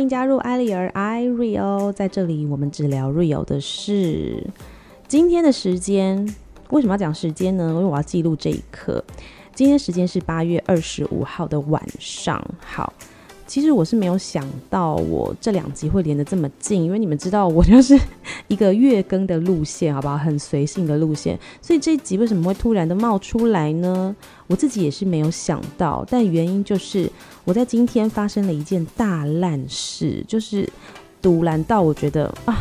[0.00, 4.46] 迎加入艾丽儿 i r e o 在这里我们只聊 r e o 的事。
[5.06, 6.26] 今天的时间
[6.70, 7.68] 为什么要讲时间呢？
[7.70, 9.04] 因为我要记录这一刻。
[9.54, 12.42] 今天时间是八月二十五号的晚上。
[12.64, 12.92] 好。
[13.50, 17.98] 其实我是没有想到我这两集会连得这么近，因为你们知道我就是
[18.46, 20.16] 一个月更的路线，好不好？
[20.16, 24.14] 很随性的路线，所以这一集为什么会突然的冒出来呢？
[24.46, 27.10] 我自己也是没有想到，但原因就是
[27.44, 30.68] 我在今天发生了一件大烂事，就是
[31.20, 32.54] 赌烂到我觉得啊。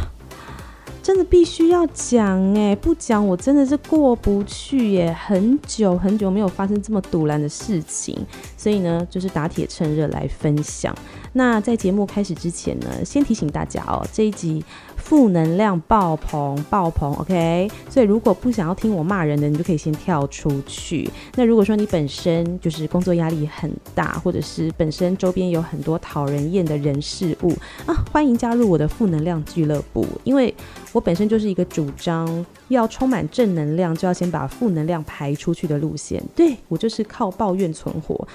[1.02, 5.12] 真的必须要讲哎，不讲我真的是过不去耶。
[5.20, 8.16] 很久很久没有发生这么赌烂的事情，
[8.59, 10.94] 所以呢，就是打铁趁热来分享。
[11.31, 14.62] 那在节目开始之前呢，先提醒大家哦，这一集。
[14.98, 17.67] 负能量爆棚，爆棚，OK。
[17.90, 21.09] 所以如果不想要听我骂人的，你就可以先跳出去。
[21.34, 27.56] 那如果说你本身就是工作压力很大，或者是本身周边有很多讨人厌的人事物
[27.88, 30.06] 啊，欢迎加入我的负能量俱乐部。
[30.23, 30.53] 因为
[30.91, 36.23] 我本身就是一个主张要充满正能量，就要先把负能量排出去的路线。
[36.36, 38.28] 对，我就是靠抱怨存活。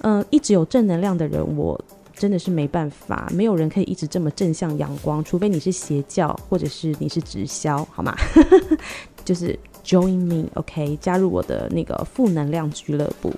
[0.00, 1.78] 嗯、一直有正能量的人，我。
[2.12, 8.14] 真的是没办法，没有人可以一直这么正向阳光，除非你是邪教，或者是你是直销，好吗？
[9.24, 13.32] 就是 join me，OK，加入我的那个负能量俱乐部。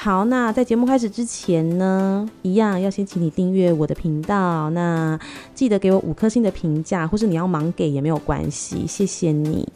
[0.00, 5.18] 好，那在节目开始之前呢，一样要先请你订阅我的频道，那
[5.56, 9.68] 记得给我五颗星的评价，或是你要盲给也没有关系，谢谢你。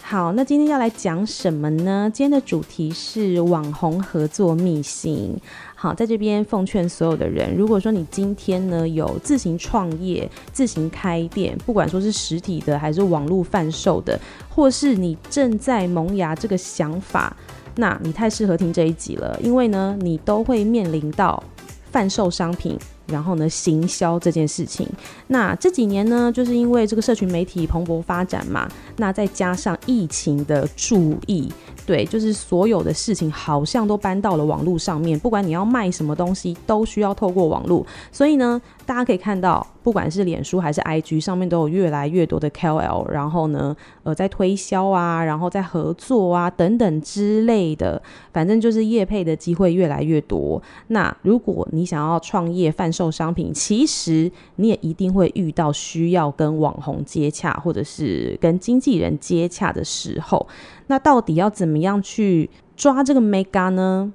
[0.00, 2.10] 好，那今天要来讲什么呢？
[2.14, 5.36] 今天的主题是网红合作秘辛。
[5.74, 17.36] 好，在这边奉劝所有的人，如果说你今天呢有自行创业、自行开店，不管说是实体的还是网络贩售的，或是你正在萌芽这个想法，
[17.78, 21.42] 那你太适合听这一集了，因为呢，你都会面临到
[21.90, 22.78] 贩售商品。
[23.10, 24.86] 然后呢，行销这件事情，
[25.28, 31.50] 那这几年呢，就是因为这个社群媒体蓬勃发展嘛，那再加上疫情的注意，
[31.88, 37.82] 对，就是所有的事情好像都搬到了网络上面，不管你要卖什么东西，都需要透过网络，
[38.12, 48.02] 所以呢，大家可以看到，不管是脸书还是 IG 上面都有越来越多的 KOL，然后呢，呃，在推销啊，然后在合作啊等等之类的，
[48.34, 50.62] 反正就是业配的机会越来越多。
[50.88, 60.46] 那如果你想要创业贩售商品，其实你也一定会遇到需要跟网红接洽，或者是跟经纪人接洽的时候。
[60.90, 64.12] 那到底要怎么怎样去抓这个 mega 呢？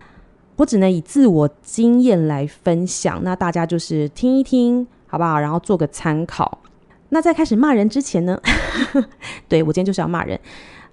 [0.57, 5.39] 我只能以自我经验来分享，那大家就是听一听，好不好？
[5.39, 6.59] 然后做个参考。
[7.07, 8.37] 那在开始骂人之前呢，
[9.47, 10.37] 对，我今天就是要骂人。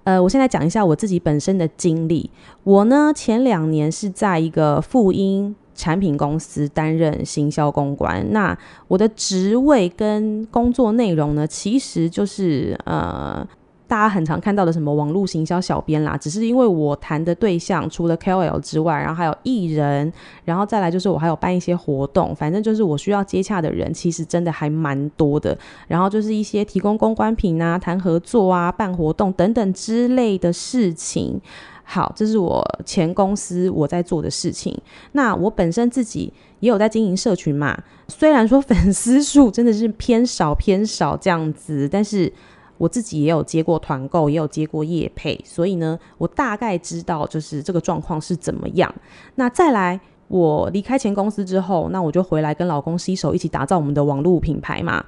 [0.05, 2.31] 呃，我先来讲一下我自己本身的经历。
[2.63, 5.57] 我呢，前两年是在一个复音。
[5.73, 8.55] 产品公司担任行销公关，那
[8.87, 13.47] 我的职位跟工作内容呢，其实就是呃，
[13.91, 20.13] 大家很常看到的什么网络行销小编啦，只是因为我谈的对象除了 KOL 之外，然后还有艺人，
[20.45, 25.59] 然后再来就是我还有办一些活动，反正就是我需要接洽的人，其实真的还蛮多的。
[25.89, 31.41] 然后就是一些提供公关品啊、谈合作啊、办活动等等之类的事情。
[31.83, 34.73] 好，这是我前公司我在做的事情。
[35.11, 37.77] 那我本身自己也有在经营社群嘛，
[38.07, 42.33] 虽然说粉丝数真的是偏少偏少这样子，但是
[42.81, 48.91] 我自己也有接过团购，也有接过业配，所以呢，我大概知道就是这个状况是怎么样。
[49.35, 55.05] 那再来，我离开前公司之后，那我就回来跟老公携手一起打造我们的网络品牌嘛。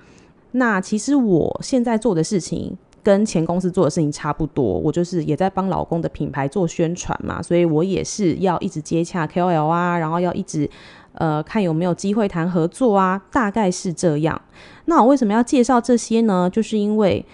[0.50, 2.76] 那其实我现在做的事情。
[3.04, 10.70] 跟前公司做的事情差不多，我就是也在帮老公的品牌做宣传嘛，所以我也是要一直接洽 KOL 啊，然后要一直
[11.14, 14.40] 呃看有没有机会谈合作啊，大概是这样。
[14.84, 16.48] 那我为什么要介绍这些呢？
[16.48, 17.26] 就是因为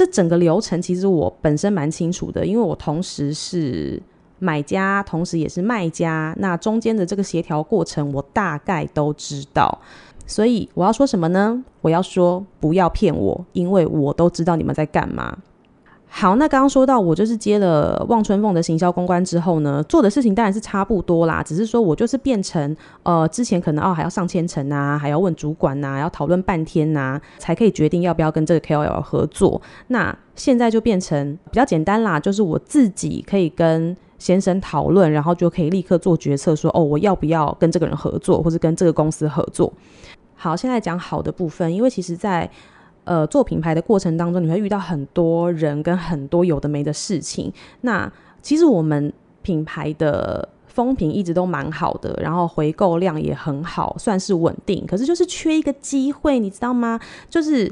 [0.00, 4.02] 这整个流程其实我本身蛮清楚的，因为我同时是
[4.38, 9.78] 买家，同时也是卖家，那中间的这个协调过程我大概都知道。
[10.26, 11.62] 所以我要说什么呢？
[11.82, 15.36] 我要说不要骗我，因为我都知道你们在干嘛。
[16.12, 29.62] 好，那刚刚说到我就是接了望春凤的行销公关之后呢，做的事情当然是差不多啦，只是说我就是变成呃之前可能哦还要上千层啊，还要问主管呐、啊，要讨论半天呐、啊，才可以决定要不要跟这个 KOL 合作。
[29.86, 39.72] 那现在就变成比较简单啦，就是我自己可以跟先生讨论，然后就可以立刻做决策说，哦我要不要跟这个人合作，或是跟这个公司合作。
[40.34, 42.50] 好，现在讲好的部分，因为其实，在
[43.10, 47.52] 呃做品牌的过程当中，你会遇到很多人跟很多有的没的事情。
[47.80, 48.10] 那
[48.40, 49.12] 其实我们
[49.42, 54.86] 品牌的风评一直都蛮好的，然后回购量也很好，算是稳定。
[54.86, 57.00] 可是就是缺一个机会，你知道吗？
[57.28, 57.68] 就是，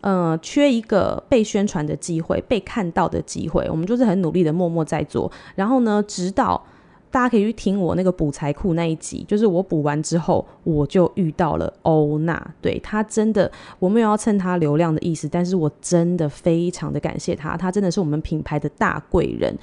[0.00, 3.64] 呃，缺一个被宣传的机会，被看到的机会。
[3.70, 5.30] 我们就是很努力的默默在做。
[5.54, 6.60] 然后呢，直到
[7.14, 12.44] 大家可以去听我那个补财库那一集，就是我补完之后，我就遇到了欧娜。
[12.60, 19.56] 对，她真的，我没有要蹭她流量的意思，但是我真的非常的感谢她，她真的是我们品牌的大贵人。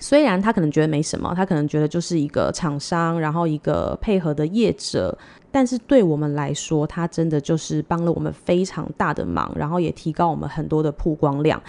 [0.00, 5.16] 虽然他可能觉得没什么，他可能觉得就是一个厂商，然后一个配合的业者，
[5.52, 11.62] 但是对我们来说，他真的就是帮了我们非常大的忙，然后也提高我们很多的曝光量。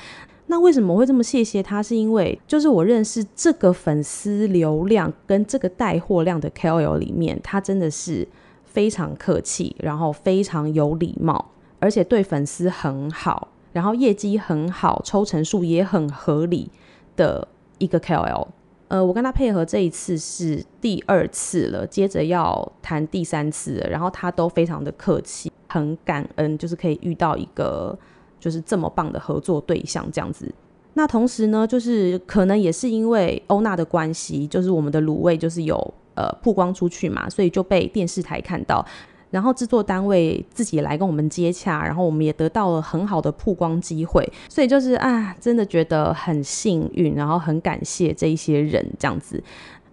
[0.48, 1.82] 那为什么会这么谢谢他？
[1.82, 8.28] 是因为就是我认识这个粉丝流量跟这个带货量的 KOL 里面，他真的是
[8.64, 16.70] 非常客气，然后非常有礼貌，而且对粉丝很好，然后业绩很好，抽成数也很合理
[17.16, 17.48] 的。
[17.78, 18.48] 一个 KOL，
[18.88, 28.00] 呃，我跟他配合这一次是第二次了，接着要谈第三次了，然后他都非常的客气，很感恩，就是可以遇到一个
[28.46, 30.54] 就是这么棒的合作对象这样子。
[30.94, 35.76] 那同时呢，就是可能也是因为欧娜的关系，就是我们的卤味就是有
[36.14, 38.86] 呃曝光出去嘛，所以就被电视台看到。
[39.32, 49.44] 然后制作单位自己来跟我们接洽，然后我们也得到了很好的曝光机会，所以就是啊，真的觉得很幸运，然后很感谢这一些人这样子。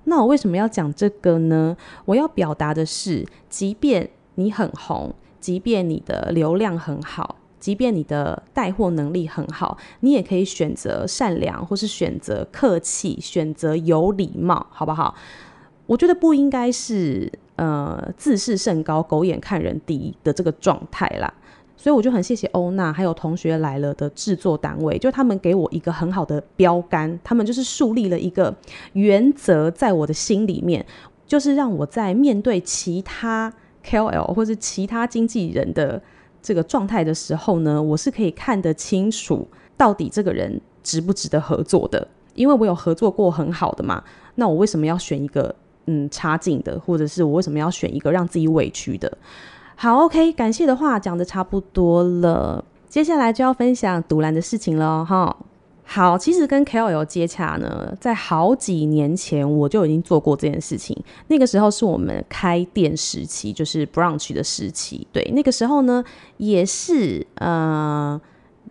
[0.04, 1.76] 那我为什么要讲这个呢？
[2.04, 15.14] 我要表达的是，即便你很红，即便你的流量很好，即便你的带货能力很好，你也可以选择善良，或是选择客气，选择有礼貌，好不好？
[15.86, 17.30] 我觉得不应该是。
[17.56, 21.32] 呃，自视甚高，狗眼看人低的这个状态啦，
[21.76, 28.52] 所以我就很谢谢欧娜还有同学来了的制作单位，就他们给我一个很好的标杆，他们就是树立了一个
[28.94, 30.84] 原则，在我的心里面，
[31.26, 33.52] 就是让我在面对其他
[33.84, 36.02] KOL 或是其他经纪人的
[36.42, 39.46] 这个状态的时候呢，我是可以看得清楚
[39.76, 44.02] 到底这个人值不值得合作的，因为我有合作过很好的嘛，
[44.34, 45.54] 那我为什么要选一个？
[45.86, 49.18] 嗯，差劲的，或者是我为什么要选一个让自己委屈的？
[49.74, 55.36] 好，OK，感谢的话讲的差不多了，接下来就要分享独蓝的事情了哈。
[55.84, 60.96] 好，其实跟 KOL 接洽呢，在好几年前我就已经做过这件事情。
[61.28, 65.06] 那个时候是我们开店时期，就是 brunch 的时期。
[65.12, 66.04] 对，那个时候呢，
[66.36, 68.20] 也是呃。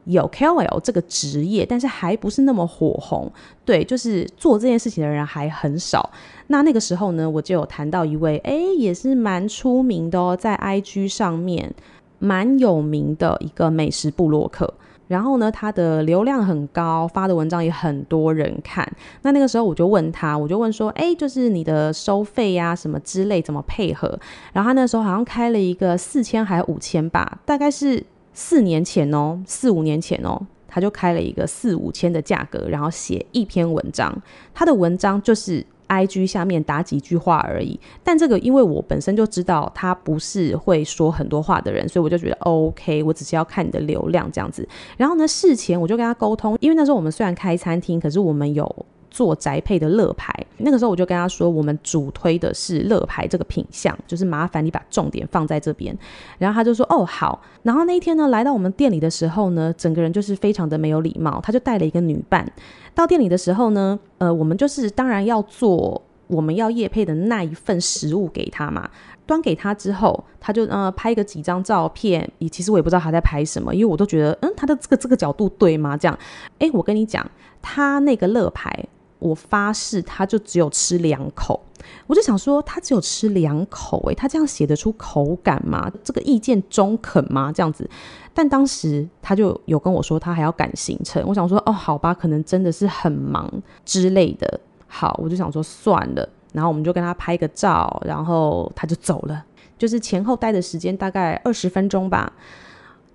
[0.06, 3.32] 有 KOL 这个职业，但是还不是那么火红。
[3.64, 6.10] 对，就是做这件事情的人还很少。
[6.48, 11.72] 那那个时候呢，我就有谈到一位，哎，也是蛮出名的哦，在 IG 上面
[12.18, 14.74] 蛮有名的一个美食部落客。
[15.12, 18.90] 然后呢，他的流量很高，发的文章也很多人看。
[19.24, 24.18] 那那个时候我就问他，我就问说，哎，就是你的收费呀，什么之类，怎么配合？
[24.54, 28.04] 然后他那时候好像开了一个四千还五千吧，大概是。
[28.34, 34.10] 四年前哦，四五年前哦，他就开了一个四五千的价格，然后写一篇文章。
[34.54, 35.62] 他的文章就是
[35.92, 37.80] IG 下面打几句话而已。
[38.04, 44.68] 但这个因为我本身就知道他不是会说很多话的人，所以我就觉得 OK，我只是要看你的流量这样子。
[44.96, 48.86] 然后呢，事前我就跟他沟通，因为那时候我们虽然开餐厅，可是我们有。
[49.14, 55.98] 做宅配的乐牌，那个时候我就跟他说，我们主推的是乐牌这个品相，就是麻烦你把重点放在这边。
[56.38, 57.42] 然后他就说，哦，好。
[57.64, 61.40] 然后那一天呢，来到我们店里的时候呢，整个人就是非常的没有礼貌。
[61.44, 62.46] 他就带了一个女伴
[62.94, 68.90] 到店里的时候呢，呃，我们就是当然要做我们要业配的那一份食物给他嘛。
[69.28, 72.30] 端给他之后，他就呃拍个几张照片。
[72.40, 75.96] 也其实我也不知道他在拍什么，因为我都觉得，嗯，他的这个这个角度对吗？
[75.96, 76.18] 这样，
[76.60, 77.26] 哎，我跟你讲，
[77.62, 78.88] 他那个乐牌。
[79.22, 81.62] 我发誓，他就只有吃两口。
[82.08, 85.90] 我就想说，他只有吃两口，欸，诶，他这样写得出口感吗？
[86.04, 87.52] 这个意见中肯吗？
[87.52, 87.90] 这样子。
[88.34, 91.24] 但当时他就有跟我说，他还要赶行程。
[91.26, 93.50] 我想说，哦，好吧，可能真的是很忙
[93.86, 94.60] 之类的。
[94.88, 96.28] 好，我就想说算了。
[96.54, 99.46] 然后我们就跟他拍个照，然后他就走了。
[99.78, 102.32] 就是前后待的时间大概二十分钟吧。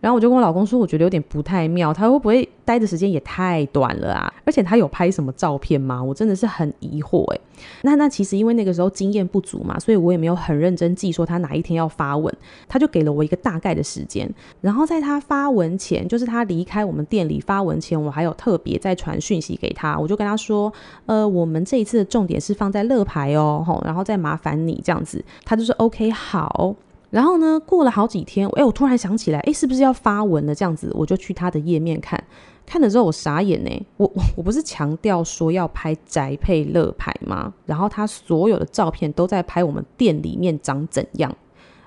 [0.00, 4.30] 然后我就跟我老公说，我觉得有点不太妙，他会不会待的时间也太短了啊？
[4.44, 6.02] 而且他有拍什么照片吗？
[6.02, 7.40] 我真的是很疑惑诶。
[7.82, 12.30] 那那其实因为那个时候经验不足嘛，所以我也没有很认真记说他哪一天要发文，
[12.68, 14.28] 他就给了我一个大概的时间。
[14.61, 20.70] 然后在他发文前，就是他离开我们店里发文前，我还有特别再传讯息给他，我就跟他说，
[21.06, 25.25] 呃，我们这一次的重点是放在乐牌哦，吼，然后再麻烦你这样子。
[25.44, 26.75] 他就说 OK 好。
[27.08, 30.52] 然后呢，过了好几天，哎，我突然想起来，哎，是不是要发文了？
[30.54, 32.23] 这样子，我就去他的页面看，
[32.66, 37.54] 看了之后我傻眼呢，我我我不是强调说要拍宅配乐牌吗？
[37.64, 41.32] 然后他所有的照片都在拍我们店里面长怎样，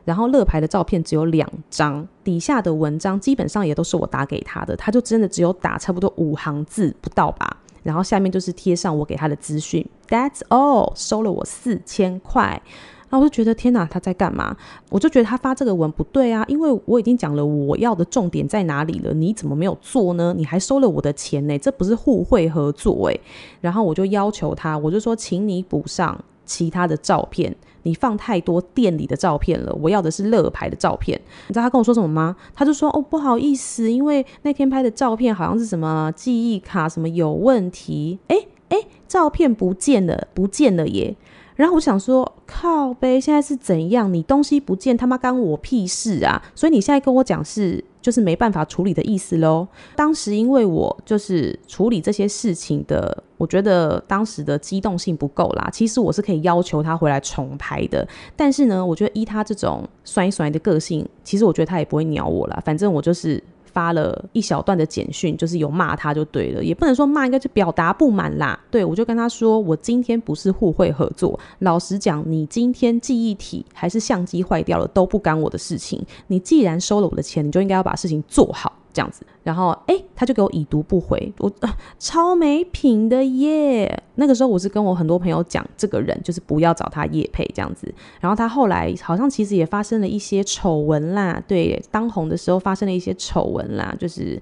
[0.06, 12.62] 然后乐牌的照片只有两张，底下的文章基本上也都是我打给他的，他就真的只有打差不多五行字不到吧，然后下面就是贴上我给他的资讯，That's all，收了我四千块。
[13.10, 14.56] 那我就觉得天哪，他在干嘛？
[14.90, 20.34] 我就觉得他发这个文不对啊，因为我已经讲了我要的重点在哪里了，你怎么没有做呢？
[20.38, 23.20] 你还收了我的钱呢，这不是互惠合作诶。
[23.62, 31.20] 然后我就要求他，我就说，请你补上其他的照片，你放太多店里的照片了，我要的是乐牌的照片。
[31.48, 32.36] 你知道他跟我说什么吗？
[32.54, 41.16] 他就说哦，不好意思，因为那天拍的照片好像是什么记忆卡什么有问题，诶诶，照片不见了，不见了耶。
[41.60, 44.14] 然后我想说，靠呗，现在是怎样？
[44.14, 46.42] 你东西不见，他妈干我屁事啊！
[46.56, 49.68] 所以你现在跟我讲是，就是没办法处理的意思喽。
[49.94, 55.70] 当时因为我就是处理这些事情的，我觉得当时的机动性不够啦。
[55.70, 62.64] 其实我是可以要求他回来重拍的，但是呢，我觉得依他这种酸酸的个性，其实我觉得他也不会鸟我啦。
[62.64, 63.44] 反正我就是。
[63.72, 68.60] 发了一小段的简讯，就是有骂他就对了，也不能说骂，应该是表达不满啦。
[68.72, 76.04] 对，我就跟他说，我今天不是互惠合作，老实讲，你今天记忆体还是相机坏掉了都不干我的事情。
[76.28, 78.74] 你既然收了我的钱，你就应该要把事情做好。
[78.92, 81.52] 这样子，然后哎，他就给我已读不回，我、
[81.98, 84.04] 超没品的耶。
[84.16, 87.94] 那个时候我是跟我很多朋友讲，这个人就是不要找他夜配这样子。
[88.20, 94.42] 然后他后来好像其实也发生了一些丑闻啦，对，当红的时候发生了一些丑闻啦，就是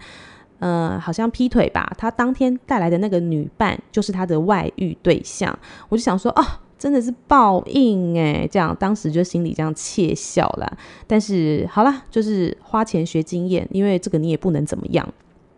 [0.59, 1.91] 呃，好像劈腿吧。
[1.97, 5.57] 他当天带来的那个女伴就是他的外遇对象，
[5.89, 6.61] 我就想说啊。
[6.77, 10.77] 真的是报应哎，这样当时就心里这样窃笑啦。
[11.07, 15.07] 但是好啦，就是花钱学经验，因为这个你也不能怎么样。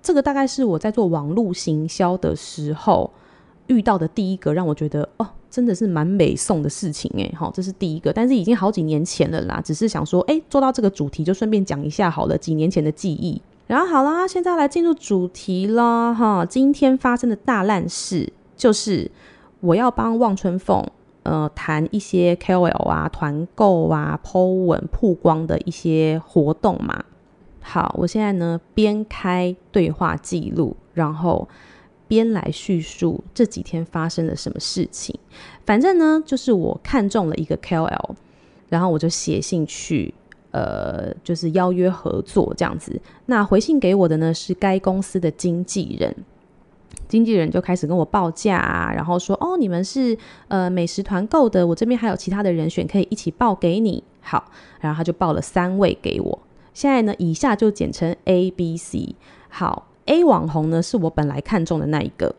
[0.01, 3.11] 这个大概是我在做网络行销的时候
[3.67, 7.29] 遇到的第一个让我觉得哦，真的是蛮美送的事情哎。
[7.37, 9.61] 好，这是第一个，但是已经好几年前了啦。
[9.63, 13.41] 只是想说，哎，做到这个主题就顺便讲一下好了，几年前的记忆。
[13.67, 16.45] 然后好啦，现在来进入主题啦哈。
[16.45, 19.11] 今天发生的大烂事就是
[19.59, 20.83] 我要帮望春凤。
[21.23, 27.03] 呃，谈一些 KOL 啊、团购啊、po 文曝光的一些活动嘛。
[27.61, 31.47] 好，我现在呢边开对话记录，然后
[32.07, 35.13] 边来叙述这几天发生了什么事情。
[35.65, 38.15] 反正呢，就是我看中了一个 KOL，
[38.69, 40.11] 然后我就写信去，
[40.51, 42.99] 呃，就是邀约合作这样子。
[43.27, 46.15] 那回信给我的呢是该公司的经纪人。
[47.09, 54.45] 经纪人就开始跟我报价啊，然后说：“哦，你们是呃美食团购的，我这边还有其他的人选可以一起报给你。”好，
[54.79, 56.39] 然后他就报了三位给我。
[56.71, 59.15] 现在呢，以下就简称 A、B、C。
[59.49, 62.33] 好，A 网红呢是我本来看中的那一个，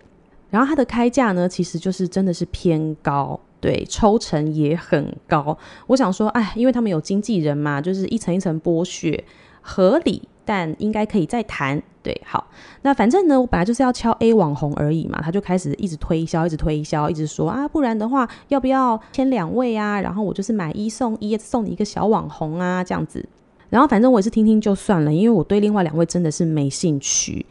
[0.50, 5.58] 然后他的开价呢其实就是真的是偏高，对，抽成也很高。
[5.88, 9.24] 我想说，哎，因为他们有经纪人嘛，就是一层一层剥削，
[9.60, 10.22] 合理。
[10.50, 12.44] 但应该可以再谈，对，好，
[12.82, 20.00] 那反正呢，我本来就是要敲 A 网红而已嘛，他就开始一直推销，一直推销，一直说啊，不然的话，要不要签两位啊？
[20.00, 23.24] 然后我就是买一送一，送你一个小网红啊，这样子。
[23.68, 27.46] 然后反正我也是听听就算了，因为我对另外两位真的是没兴趣。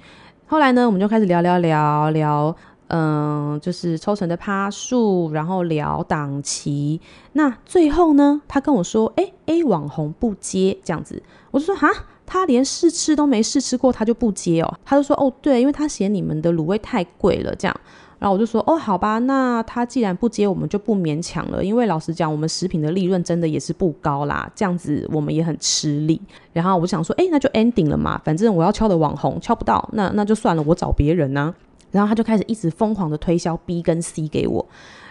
[0.47, 2.53] 后来呢，我们就开始聊聊聊聊，
[2.89, 7.01] 嗯、就是抽成的趴数，然后聊档期。
[7.33, 11.89] 那最后呢，他跟我说，哎、欸，A 网红不接这样子，我就说哈。
[12.31, 14.71] 他连试吃都没试吃过，他就不接哦。
[14.85, 17.75] 他就说：“哦，对，因为他嫌你们的卤味太贵了。”这样，
[18.19, 21.65] 然后我就说：“哦，好吧，那他既然不接，我们就不勉强了。
[21.65, 26.21] 因为老实讲，我们食品的利润真的也是不高啦，这样子我们也很吃力。”
[26.53, 31.55] 然后我想说：“哎，那就 ending 了嘛，反正我要敲的网红敲不到，那那就算了，我找别人呢。”
[31.91, 34.65] 然后他就开始一直疯狂的推销 B 跟 C 给我。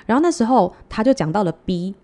[0.07, 1.95] 然后那时候他就讲到了 B。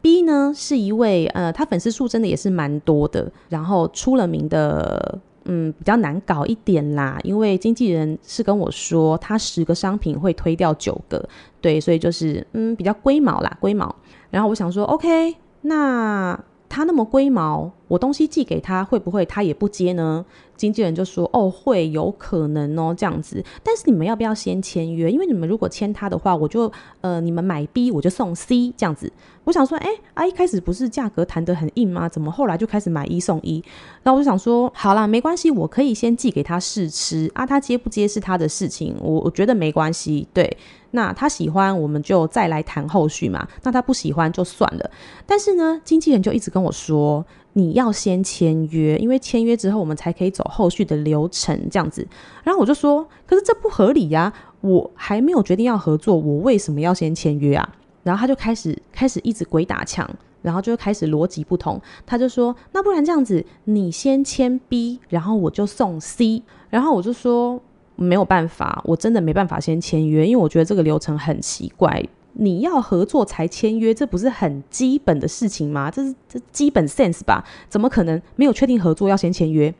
[0.00, 7.20] B 呢是一位呃，他粉丝数真的也是蛮多的，然后出了名的，嗯，比较难搞一点啦。
[7.22, 11.24] 因为经纪人是跟我说，他十个商品会推掉九个，
[11.60, 13.94] 对，所以就是嗯，比较龟毛啦，龟毛。
[14.30, 16.36] 然后我想说，OK，那
[16.68, 20.24] 他那么龟毛，我东西寄给他，会不会他也不接呢？
[20.56, 23.44] 经纪人就说：“哦，会有可能哦，这样子。
[23.62, 25.10] 但是你们要不要先签约？
[25.10, 26.72] 因为你们如果签他的话，我就
[27.02, 29.12] 呃，你们买 B，我就送 C 这样子。
[29.44, 32.08] 我想说，哎啊，一开始不是价格谈得很硬吗？
[32.08, 33.62] 怎么后来就开始买一送一？
[34.02, 40.26] 然后我就想说，好啦，没关系，我可以先寄给他试吃啊，他接不接是他的事情，我我觉得没关系。
[40.32, 40.56] 对，
[40.92, 43.46] 那他喜欢，我们就再来谈后续嘛。
[43.64, 44.90] 那他不喜欢就算了。
[45.26, 47.22] 但是呢，经纪人就一直跟我说。”
[47.54, 52.06] 你要先签约，因为签约之后我们才可以走后续的流程这样子。
[52.42, 57.76] 然后我就说，可是这不合理呀，我还没有决定要合作，我为什么要先签约啊？
[58.02, 60.08] 然后他就开始开始一直鬼打墙，
[60.40, 61.80] 然后就开始逻辑不通。
[62.04, 66.42] 他就说，那不然这样子，你先签 B，然后我就送 C。
[66.70, 67.60] 然后我就说，
[67.96, 72.02] 没有办法，我真的没办法先签约，因为我觉得这个流程很奇怪。
[72.34, 75.90] 你要合作才签约，这不是很基本的事情吗？
[75.90, 77.44] 这是这基本 sense 吧？
[77.68, 79.74] 怎么可能没有确定合作要先签约？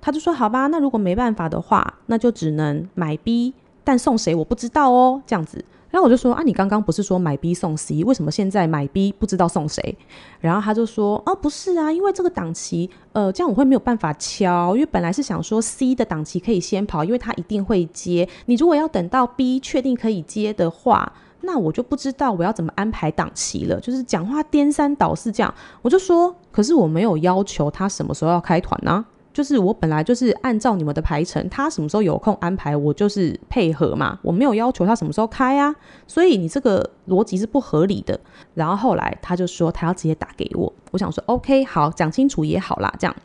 [0.00, 5.64] 他就说，好吧，那如果没办法的话，那就只能买 B，但送谁我不知道哦，这样子。
[5.90, 9.96] 然后我就说啊，你刚刚不是说买 B 送 C，为什么现在买 B 不知道送谁？
[10.40, 18.28] 然后他就说哦，不是啊，因为这个档期，呃，这样我会没有办法敲，因为本来是想说 C 的档期可以先跑，因为他一定会接。
[18.46, 21.12] 你如果要等到 B 确定可以接的话，
[21.44, 23.78] 那我就不知道我要怎么安排档期了。
[23.80, 34.18] 就是讲话颠三倒四这样，我就说，可是我没有要求他什么时候要开团呢、就是我本来就是按照你们的排程，他什么时候有空安排，我就是配合嘛。
[34.22, 35.74] 我没有要求他什么时候开啊，
[36.06, 38.18] 所以你这个逻辑是不合理的。
[38.54, 42.94] 然后后来他就说他要直接打给我，我想说 OK 好，讲清楚也好啦。
[42.98, 43.16] 这样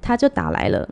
[0.00, 0.88] 他就打来了，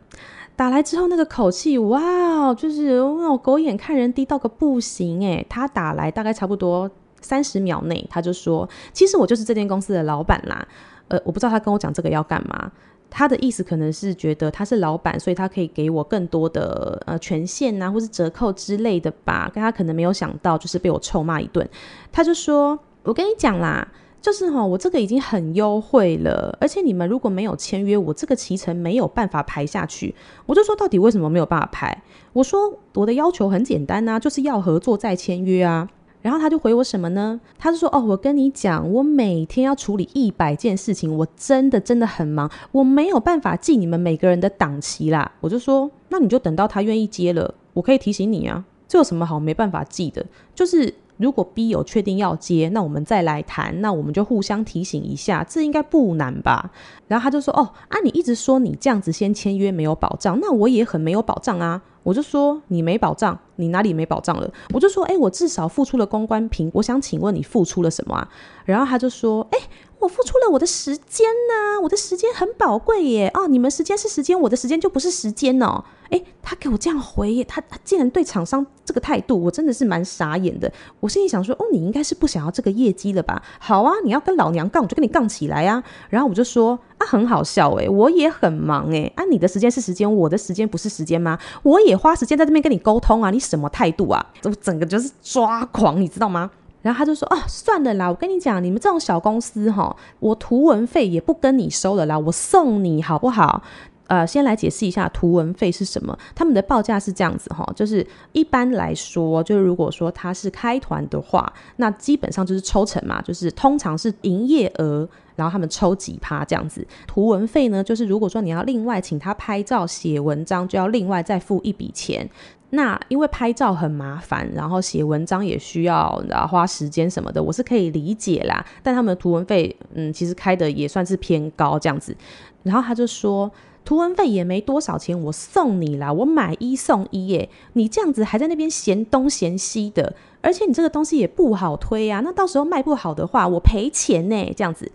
[0.56, 5.46] 打来之后那个口气，哇，就是那种狗眼看人低到个不行诶。
[5.48, 10.66] 他打来大概差不多三十秒内，他就说其实我就是这间公司的老板啦。
[11.08, 12.72] 呃，我不知道他跟我讲这个要干嘛。
[13.08, 19.48] 他的意思可能是觉得他是老板，所以他可以给我更多的呃权限啊，或是折扣之类的吧。
[19.54, 21.66] 但他可能没有想到，就是被我臭骂一顿。
[22.10, 23.86] 他就说：“我跟你讲啦，
[24.26, 30.12] 就是哈，我这个已经很优惠了，而且你们如果没有签约，我这个骑程没有办法排下去。”
[30.46, 32.02] 我就说：“到底为什么没有办法排？”
[32.34, 35.88] 我说：“我的要求很简单啊，就是要合作再签约啊。”
[36.22, 37.40] 然后他就回我什么呢？
[37.56, 50.26] 他就说：“哦，我跟你讲，我每天要处理一百件事情，我真的真的很忙，我没有办法记你们每个人的档期啦。”我就说：“那你就等到他愿意接了，我可以提醒你啊，这有什么好没办法记的？
[50.52, 56.70] 就是如果 B 有确定要接，那我们再来谈，那我们就互相提醒一下，这应该不难吧？”
[57.08, 64.48] 然后他就说：“哦，啊，你一直说你这样子先签约没有保障，那我也很没有保障啊。”我就说你没保障，你哪里没保障了？
[64.72, 68.28] 我就说，哎、我至少付出了公关品，我想请问你付出了什么啊？
[68.64, 69.58] 然后他就说，哎、
[69.98, 73.28] 我付出了我的时间呐、我的时间很宝贵耶。
[73.34, 75.82] 哦，你们时间是时间，我的时间就不是时间哦。
[76.10, 80.72] 哎，他给我这样回，他他竟然对厂商这个态度，我真的是蛮傻眼的。
[81.00, 83.42] 我心里想说，哦，你应该是不想要这个业绩了吧？
[83.58, 85.82] 好啊，你要跟老娘杠，我就跟你杠起来啊。
[86.08, 89.12] 然后我就说，啊，很好笑诶，我也很忙诶。
[89.16, 91.38] 啊，你的时间是时间，我的时间不是时间吗？
[91.62, 94.24] 我也花时间在这边跟你沟通啊，你什么态度啊？
[94.44, 96.50] 我整个就是抓狂，你知道吗？
[96.82, 103.64] 然后他就说，哦，算了啦，我跟你讲，你们这种小公司哈，我图文费也不跟你收了啦，我送你好不好？
[104.08, 106.16] 呃，先来解释一下图文费是什么。
[106.32, 116.86] 他们的报价是这样子哈，就是一般来说，就是如果说他是开团的话，那基本上就是抽成嘛，就是通常是营业额，然后他们抽几趴这样子。
[117.06, 122.30] 图文费呢，就是如果说你要另外请他拍照、写文章，就要另外再付一笔钱。
[122.70, 128.64] 那因为拍照很麻烦，然后写文章也需要然后花时间什么的，我是可以理解啦。
[128.84, 132.16] 但他们的图文费，嗯，其实开的也算是偏高这样子。
[132.62, 133.50] 然后他就说。
[133.86, 137.48] 图文费也没多少钱，我送你啦，我买一送一耶！
[137.74, 144.90] 你这样子还在那边嫌东嫌西的，而且你这个东西也不好推啊，那到时候卖不好的话，我赔钱呢，这样子。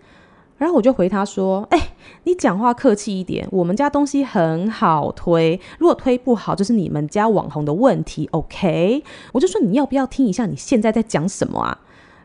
[0.58, 9.02] 然后我就回他说：“哎、你讲话客气一点，我们家东西很好推，如果推不好，就是你们家网红的问题，OK？”
[9.32, 11.78] 我就说：“你要不要听一下你现在在讲什么啊？”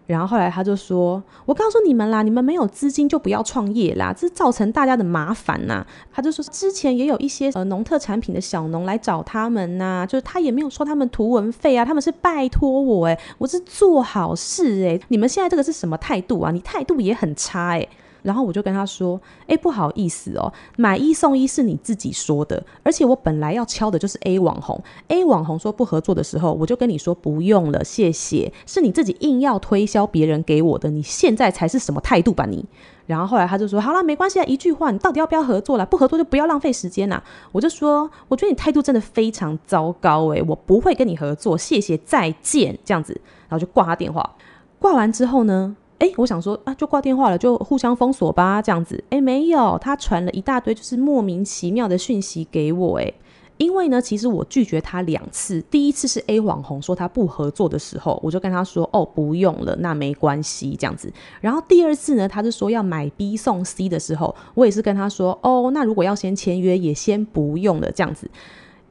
[0.08, 16.52] 然后后来他就说：“我告诉你们啦，你们没有资金就不要创业啦，这造成大家的麻烦呐。”他就说：“之前也有一些呃农特产品的小农来找他们呐，就是他也没有收他们图文费啊，他们是拜托我诶，我是做好事诶，你们现在这个是什么态度啊？
[16.52, 17.88] 你态度也很差诶。”
[18.28, 28.52] 然后我就跟他说：“哎，不好意思哦，买一送一是你自己说的，而且我本来要敲的就是 A 网红，A 网红说不合作的时候，我就跟你说不用了，谢谢。
[28.66, 32.66] 是你自己硬要推销别人给我的，你现在才是什么态度吧你？”
[33.08, 35.86] 然后后来他就说：“好了，没关系啊，一句话，你到底要不要合作了？
[35.86, 43.14] 不合作就不要浪费时间呐。”我就说：“我觉得你态度真的非常糟糕，诶，我不会跟你合作，谢谢，再见。”这样子，
[43.48, 44.36] 然后就挂他电话。
[44.78, 45.78] 挂完之后呢？
[46.00, 49.04] 哎，我想说啊，就挂电话了，就互相封锁吧，这样子。
[49.10, 53.00] 哎，没有，他传了一大堆就是莫名其妙的讯息给我。
[53.00, 53.12] 哎，
[53.58, 61.12] 因为呢，其实我拒绝他两次，第一次是 A 网红说他不合作的时候，我就跟他说哦，不用了，那没关系这样子。
[61.42, 68.30] 然后第二次呢，他是说要买 B 送 C 的时候，我也是跟他说哦，那如果要先签约，也先不用了这样子。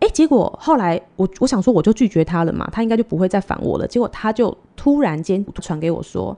[0.01, 3.87] 哎，结果后来我我想说我就拒绝他了嘛，他应该就不会再烦我了。
[3.87, 6.37] 结果他就突然间传给我说，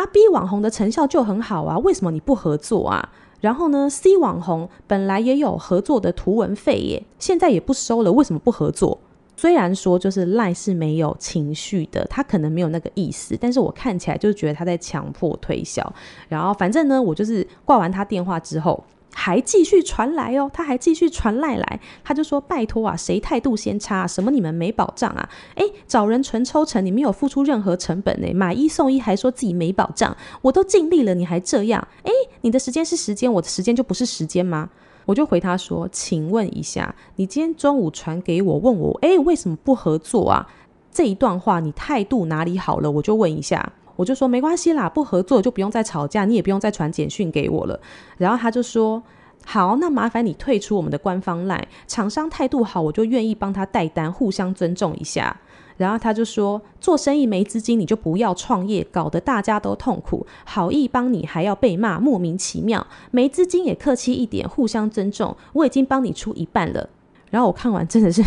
[0.00, 3.06] 啊 B 网红的成效就很好啊，为什么你不合作啊？
[3.42, 8.98] 然后呢，C 网红本来也有合作的图文费耶，现在也不收了，为什么不合作？
[9.36, 15.92] 虽然说就是赖是没有情绪的，他可能没有那个意思，但是我看起来就觉得他在强迫推销。
[16.30, 18.82] 然后反正呢，我就是挂完他电话之后。
[19.12, 24.06] 还继续传来哦，他还继续传赖来，他就说：“拜托啊，谁态度先差？
[24.06, 25.28] 什么你们没保障啊？
[25.56, 31.86] 哎，找人纯抽成，你没有付出任何成本呢，买一送一还说自己没保障，我都尽力了，你还这样？
[32.04, 32.10] 哎，
[32.42, 34.70] 你的时间是时间，我的时间就不是时间吗？”
[35.06, 40.46] 我就回他说：“请问一下，你今天中午传给我，问我，哎，为什么不合作啊？
[40.92, 42.90] 这一段话你态度哪里好了？
[42.90, 47.78] 我就问一下。”我就说没关系啦，不合作就不用再吵架，你也不用再传简讯给我了。
[48.16, 49.02] 然后他就说
[49.44, 55.36] 好，那麻烦你退出我们的官方 LINE，厂商态度好，我就愿意帮他带单，互相尊重一下。
[55.76, 60.26] 然后他就说做生意没资金，你就不要创业，搞得大家都痛苦。
[60.44, 62.86] 好意帮你还要被骂，莫名其妙。
[63.10, 65.36] 没资金也客气一点，互相尊重。
[65.52, 66.88] 我已经帮你出一半了。
[67.30, 68.22] 然后我看完真的是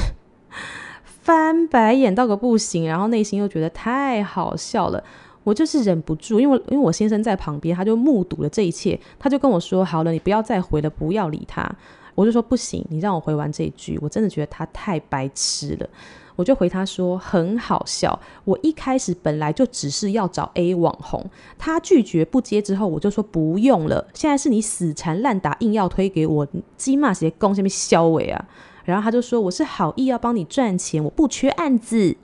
[1.03, 5.03] 翻白眼到个不行，然后内心又觉得太好笑了。
[5.43, 11.69] 我就是忍不住，因为因为我先生在旁边，他就目睹了这一切，他就跟我说：“好了，你不要再回了，不要理他。”
[12.15, 15.89] 我就说：“不行，你让我回完这一句，我真的觉得他太白痴了。”
[16.35, 21.23] 我就回他说：“很好笑，我一开始本来就只是要找 A 网红，
[21.59, 24.07] 他拒绝不接之后，我就说不用了。
[24.13, 28.45] 现在是你死缠烂打，硬要推给我，鸡骂谁攻下面销尾啊？”
[28.85, 32.15] 然后他就说：“我是好意要帮你赚钱，我不缺案子。”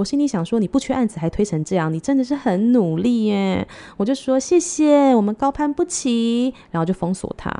[0.00, 3.68] 我心里想说，你不缺案子还推成这样，你真的是很努力耶！
[3.98, 7.54] 我就说谢谢，我们高攀不起，然后就封锁他。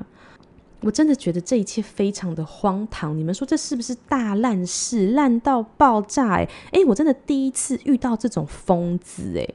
[0.81, 6.37] 我真的觉得这一切非常的荒唐，你们说这是不是大烂事，烂到爆炸？
[6.37, 9.47] 哎哎，我真的第一次遇到这种疯子哎，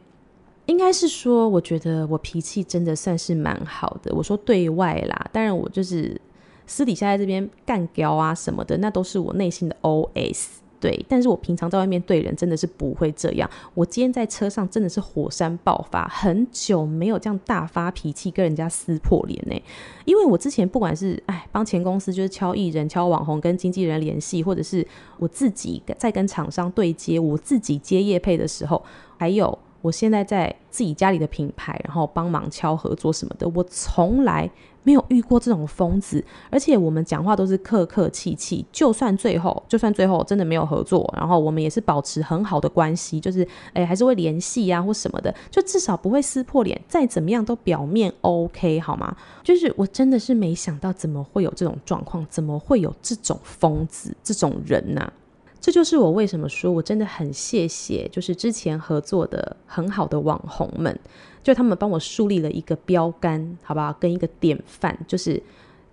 [0.67, 4.13] 应该是说，我觉得我脾气真的算是蛮好的。
[4.13, 6.21] 我说对外啦，当然我就是
[6.67, 10.59] 私底下在这边干譙啊什么的，那都是我内心的 OS。
[10.85, 13.49] 对，但是我平常在外面对人真的是不会这样。
[13.73, 19.59] 我今天在车上真的是火山爆发，很久没有这样大发脾气跟人家撕破脸呢。
[20.05, 24.85] 因为我之前不管是哎帮前公司就是敲艺人、敲网红跟经纪人联系，或者是
[25.17, 28.79] 我自己在跟厂商对接，我自己接业配的时候，
[29.17, 34.51] 还有我现在在自己家里的品牌，然后帮忙敲合作什么的，我从来。
[34.85, 49.17] 没有遇过这种疯子，而且我们讲话都是客客气气，就算最后，就算最后真的没有合作，然后我们也是保持很好的关系，就是哎，还是会联系啊或什么的，就至少不会撕破脸，再怎么样都表面 OK 好吗？
[49.43, 55.11] 就是我真的是没想到，怎么会有这种状况，怎么会有这种疯子这种人呢、
[55.59, 60.99] 这就是我为什么说我真的很谢谢，就是之前合作的很好的网红们。
[61.45, 63.93] 就他们帮我树立了一个标杆，好不好？
[63.99, 65.39] 跟一个典范，就是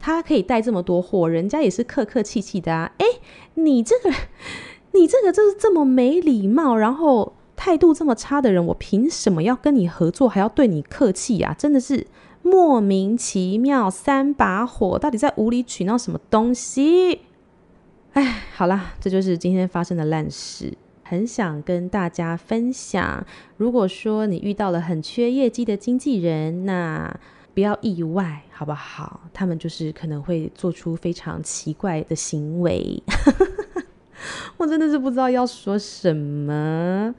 [0.01, 2.91] 他可以带这么多货，人家也是客客气气的啊。
[2.97, 3.05] 哎，
[3.57, 4.11] 你这个，
[4.93, 11.55] 你这个就是这么没礼貌，然后态度这么差的人，我凭什么要跟你合作，还要对你客气呀？
[11.59, 12.07] 真的是
[12.41, 17.21] 莫名其妙，三把火，到底在无理取闹什么东西？
[18.15, 20.73] 哎，好啦，这就是今天发生的烂事。
[21.03, 27.15] 很想跟大家分享，如果说你遇到了很缺业绩的经纪人，那
[27.55, 29.21] 不要意外，好不好？
[29.33, 33.03] 他们就是可能会做出非常奇怪的行为。
[34.57, 37.15] 我真的是不知道要说什么。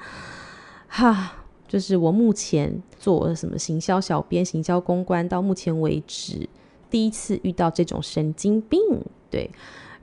[0.87, 1.33] 哈，
[1.67, 6.47] 就是我目前做什么行销小编、行销公关，到目前为止
[6.89, 8.79] 第一次遇到这种神经病，
[9.29, 9.49] 对。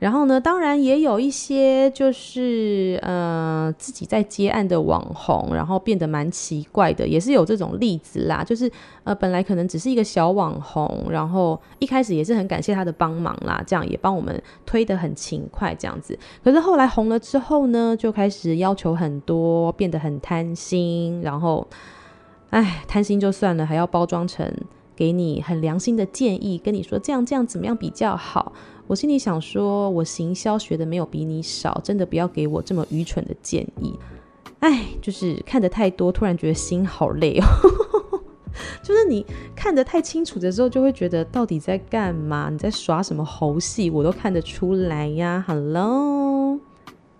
[0.00, 8.42] 然后呢，当然也有一些就是呃自己在接案的网红，然后变得蛮奇怪的，也是有这种例子啦。
[8.42, 8.68] 就是
[9.04, 16.18] 呃本来可能只是一个小网红，然后一开始也是很感谢他的帮忙啦，这样也帮我们推得很勤快这样子。
[16.42, 21.68] 可是后来红了之后呢，就开始要求很多，变得很贪心，然后
[22.48, 24.50] 哎贪心就算了，还要包装成
[24.96, 28.54] 给你很良心的建议，跟你说这样这样怎么样比较好。
[28.90, 33.96] 我心里想说，我行销学的没有比你少，真的不要给我这么愚蠢的建议。
[34.58, 37.44] 哎，就是看得太多，突然觉得心好累哦。
[38.82, 39.24] 就是你
[39.54, 42.48] 看得太清楚的时候，就会觉得到底在干嘛？
[42.50, 43.88] 你在耍什么猴戏？
[43.90, 45.44] 我都看得出来呀。
[45.46, 46.58] 好了。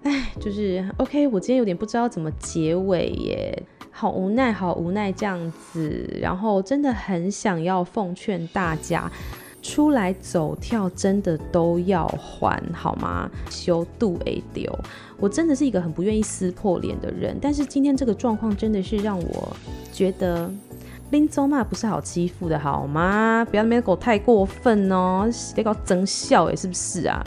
[0.03, 6.19] 哎，就是 OK，我今天有点不知道怎么结尾耶，好无奈，好无奈这样子。
[6.21, 9.09] 然后真的很想要奉劝大家，
[9.63, 13.31] 出来走跳真的都要还好吗？
[13.51, 14.73] 修度 A 丢，
[15.19, 19.57] 我真的是一个很不愿意撕破脸的人，但是今天这个状况真的是让我
[19.93, 20.51] 觉得。
[21.11, 23.45] 林州嘛不是好欺负的好吗？
[23.51, 27.21] 不要那边狗太过分哦，别搞真笑哎，是不是啊？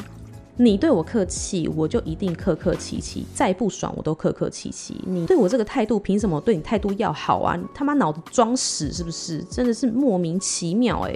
[0.55, 5.01] 你对我客气，我就一定客客气气，再不爽我都客客气气。
[5.05, 7.57] 你对我这个态度，凭什么对你态度要好啊？
[7.57, 9.43] 你他妈脑子装屎是不是？
[9.49, 11.13] 真的是莫名其妙哎，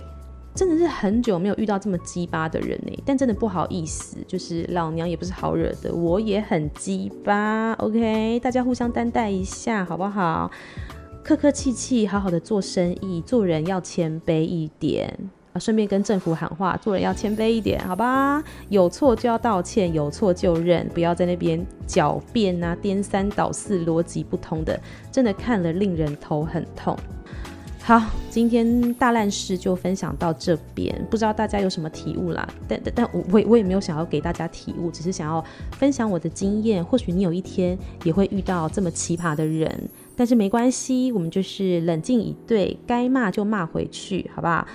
[0.57, 7.73] 真的是很久没有遇到这么鸡巴的人呢，但真的不好意思，就是老娘也不是好惹的，我也很鸡巴。
[7.73, 10.49] OK，大家互相担待一下好不好？
[11.23, 15.13] 客客气气，好好的做生意，做人要谦卑一点
[15.53, 15.59] 啊！
[15.59, 18.43] 顺便跟政府喊话，做人要谦卑一点，好吧？
[18.69, 24.79] 有错就要道歉，有错就认，不要在那边狡辩啊，颠三倒四，逻辑不通的，
[25.11, 26.97] 真的看了令人头很痛。
[27.87, 32.45] 好，今天大烂事就分享到这边，不知道大家有什么体悟啦？
[32.67, 39.89] 但但但我我也没有想要给大家体悟，只是想要分享我的经验，或许你有一天也会遇到这么奇葩的人。
[40.17, 44.67] 但是没关系，我们就是冷静以对，该骂就骂回去，好不好？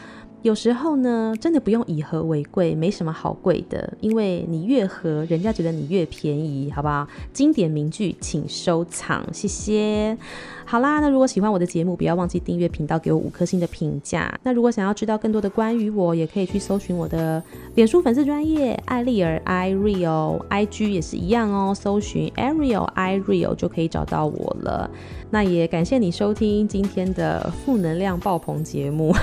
[0.42, 7.06] 有时候呢，真的不用以和为贵，没什么好贵的，因为你越和，人家觉得你越便宜，好不好？
[7.32, 10.18] 经典名句，请收藏，谢谢。
[10.64, 14.36] 好啦，那如果喜欢我的节目，不要忘记订阅频道，给我五颗星的评价。
[14.42, 17.42] 那如果想要知道更多的关于我，也可以去搜寻我的
[17.76, 24.90] 脸书粉丝专业艾丽儿 Ireal，IG 也是一样哦，搜寻 Ariel Ireal 就可以找到我了。
[25.30, 29.14] 那也感谢你收听今天的负能量爆棚节目，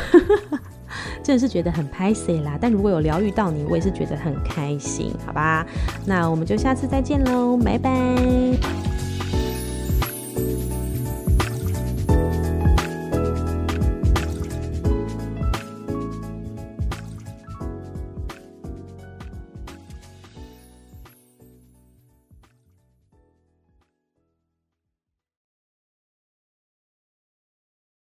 [1.23, 2.57] 真的是觉得很拍谢啦。
[2.59, 5.65] 但如果有疗愈到你，我也是觉得很开心，好吧？
[6.05, 8.98] 那我们就下次再见喽，拜拜。